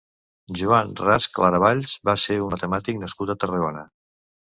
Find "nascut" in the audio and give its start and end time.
3.07-3.37